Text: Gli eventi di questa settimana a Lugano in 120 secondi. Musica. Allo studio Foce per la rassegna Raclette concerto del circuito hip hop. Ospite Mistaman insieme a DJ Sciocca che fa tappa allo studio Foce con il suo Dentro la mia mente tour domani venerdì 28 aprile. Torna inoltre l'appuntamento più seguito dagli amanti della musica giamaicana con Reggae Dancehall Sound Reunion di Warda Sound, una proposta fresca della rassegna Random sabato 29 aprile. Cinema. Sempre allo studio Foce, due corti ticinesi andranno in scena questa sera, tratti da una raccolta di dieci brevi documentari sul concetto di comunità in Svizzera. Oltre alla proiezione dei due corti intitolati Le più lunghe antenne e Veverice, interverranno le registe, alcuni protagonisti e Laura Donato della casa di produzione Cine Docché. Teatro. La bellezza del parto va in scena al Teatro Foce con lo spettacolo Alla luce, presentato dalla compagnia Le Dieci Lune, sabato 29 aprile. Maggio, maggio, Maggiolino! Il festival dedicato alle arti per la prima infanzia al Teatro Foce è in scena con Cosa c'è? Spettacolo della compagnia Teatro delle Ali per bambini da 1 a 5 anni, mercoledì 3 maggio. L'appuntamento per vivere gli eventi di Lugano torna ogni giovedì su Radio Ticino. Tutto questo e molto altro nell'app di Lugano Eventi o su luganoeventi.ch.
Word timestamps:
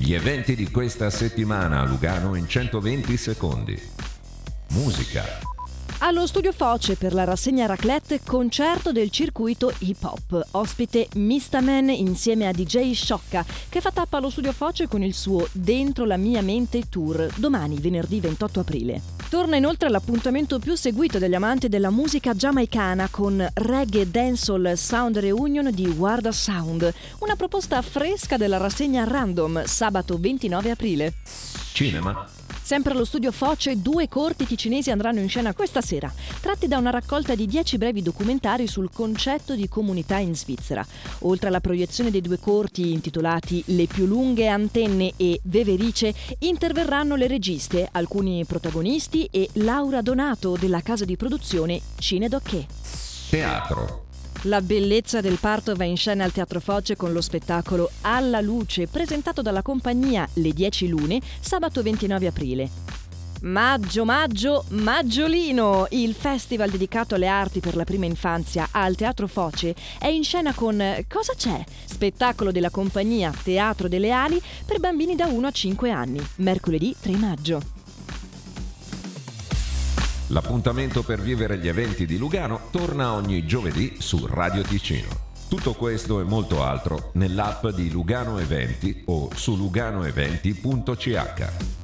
Gli 0.00 0.14
eventi 0.14 0.54
di 0.54 0.70
questa 0.70 1.10
settimana 1.10 1.80
a 1.80 1.84
Lugano 1.84 2.36
in 2.36 2.46
120 2.46 3.16
secondi. 3.16 3.76
Musica. 4.68 5.24
Allo 5.98 6.24
studio 6.28 6.52
Foce 6.52 6.94
per 6.94 7.12
la 7.12 7.24
rassegna 7.24 7.66
Raclette 7.66 8.20
concerto 8.24 8.92
del 8.92 9.10
circuito 9.10 9.74
hip 9.78 10.04
hop. 10.04 10.50
Ospite 10.52 11.08
Mistaman 11.16 11.88
insieme 11.88 12.46
a 12.46 12.52
DJ 12.52 12.92
Sciocca 12.92 13.44
che 13.68 13.80
fa 13.80 13.90
tappa 13.90 14.18
allo 14.18 14.30
studio 14.30 14.52
Foce 14.52 14.86
con 14.86 15.02
il 15.02 15.14
suo 15.14 15.48
Dentro 15.50 16.04
la 16.04 16.16
mia 16.16 16.42
mente 16.42 16.88
tour 16.88 17.26
domani 17.34 17.80
venerdì 17.80 18.20
28 18.20 18.60
aprile. 18.60 19.17
Torna 19.28 19.56
inoltre 19.56 19.90
l'appuntamento 19.90 20.58
più 20.58 20.74
seguito 20.74 21.18
dagli 21.18 21.34
amanti 21.34 21.68
della 21.68 21.90
musica 21.90 22.34
giamaicana 22.34 23.08
con 23.10 23.46
Reggae 23.54 24.10
Dancehall 24.10 24.72
Sound 24.72 25.18
Reunion 25.18 25.70
di 25.70 25.86
Warda 25.86 26.32
Sound, 26.32 26.90
una 27.18 27.36
proposta 27.36 27.82
fresca 27.82 28.38
della 28.38 28.56
rassegna 28.56 29.04
Random 29.04 29.64
sabato 29.64 30.16
29 30.18 30.70
aprile. 30.70 31.14
Cinema. 31.74 32.37
Sempre 32.68 32.92
allo 32.92 33.06
studio 33.06 33.32
Foce, 33.32 33.80
due 33.80 34.08
corti 34.08 34.44
ticinesi 34.44 34.90
andranno 34.90 35.20
in 35.20 35.28
scena 35.30 35.54
questa 35.54 35.80
sera, 35.80 36.12
tratti 36.42 36.68
da 36.68 36.76
una 36.76 36.90
raccolta 36.90 37.34
di 37.34 37.46
dieci 37.46 37.78
brevi 37.78 38.02
documentari 38.02 38.66
sul 38.66 38.90
concetto 38.92 39.54
di 39.54 39.70
comunità 39.70 40.18
in 40.18 40.36
Svizzera. 40.36 40.86
Oltre 41.20 41.48
alla 41.48 41.62
proiezione 41.62 42.10
dei 42.10 42.20
due 42.20 42.38
corti 42.38 42.92
intitolati 42.92 43.62
Le 43.68 43.86
più 43.86 44.04
lunghe 44.04 44.48
antenne 44.48 45.14
e 45.16 45.40
Veverice, 45.44 46.14
interverranno 46.40 47.16
le 47.16 47.26
registe, 47.26 47.88
alcuni 47.90 48.44
protagonisti 48.44 49.26
e 49.30 49.48
Laura 49.54 50.02
Donato 50.02 50.58
della 50.58 50.82
casa 50.82 51.06
di 51.06 51.16
produzione 51.16 51.80
Cine 51.96 52.28
Docché. 52.28 52.66
Teatro. 53.30 54.07
La 54.42 54.60
bellezza 54.60 55.20
del 55.20 55.38
parto 55.40 55.74
va 55.74 55.82
in 55.82 55.96
scena 55.96 56.22
al 56.22 56.30
Teatro 56.30 56.60
Foce 56.60 56.94
con 56.94 57.12
lo 57.12 57.20
spettacolo 57.20 57.90
Alla 58.02 58.40
luce, 58.40 58.86
presentato 58.86 59.42
dalla 59.42 59.62
compagnia 59.62 60.28
Le 60.34 60.52
Dieci 60.52 60.86
Lune, 60.86 61.20
sabato 61.40 61.82
29 61.82 62.26
aprile. 62.28 62.70
Maggio, 63.42 64.04
maggio, 64.04 64.64
Maggiolino! 64.68 65.86
Il 65.90 66.14
festival 66.14 66.70
dedicato 66.70 67.16
alle 67.16 67.26
arti 67.26 67.58
per 67.58 67.74
la 67.74 67.84
prima 67.84 68.04
infanzia 68.04 68.68
al 68.70 68.94
Teatro 68.94 69.26
Foce 69.26 69.74
è 69.98 70.06
in 70.06 70.22
scena 70.22 70.54
con 70.54 71.04
Cosa 71.08 71.34
c'è? 71.34 71.64
Spettacolo 71.84 72.52
della 72.52 72.70
compagnia 72.70 73.32
Teatro 73.42 73.88
delle 73.88 74.12
Ali 74.12 74.40
per 74.64 74.78
bambini 74.78 75.16
da 75.16 75.26
1 75.26 75.46
a 75.48 75.50
5 75.50 75.90
anni, 75.90 76.24
mercoledì 76.36 76.94
3 77.00 77.16
maggio. 77.16 77.77
L'appuntamento 80.30 81.02
per 81.02 81.22
vivere 81.22 81.58
gli 81.58 81.68
eventi 81.68 82.04
di 82.04 82.18
Lugano 82.18 82.68
torna 82.70 83.14
ogni 83.14 83.46
giovedì 83.46 83.96
su 83.98 84.26
Radio 84.26 84.62
Ticino. 84.62 85.08
Tutto 85.48 85.72
questo 85.72 86.20
e 86.20 86.24
molto 86.24 86.62
altro 86.62 87.12
nell'app 87.14 87.68
di 87.68 87.90
Lugano 87.90 88.38
Eventi 88.38 89.04
o 89.06 89.30
su 89.34 89.56
luganoeventi.ch. 89.56 91.77